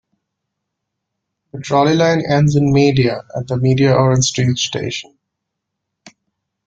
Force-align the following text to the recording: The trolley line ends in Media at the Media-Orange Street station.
The 1.53 1.59
trolley 1.59 1.93
line 1.95 2.23
ends 2.27 2.55
in 2.55 2.73
Media 2.73 3.23
at 3.37 3.45
the 3.47 3.57
Media-Orange 3.57 4.23
Street 4.25 4.57
station. 4.57 5.15